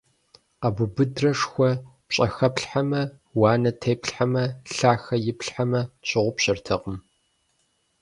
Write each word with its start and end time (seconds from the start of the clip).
Къэбубыдрэ 0.61 1.31
шхуэ 1.39 1.69
пщӀэхэплъхьэмэ, 2.07 3.01
уанэ 3.39 3.71
теплъхьэмэ, 3.81 4.45
лъахъэ 4.75 5.15
иплъхьэмэ, 5.29 5.81
щыгъупщэртэкъым. 6.07 6.97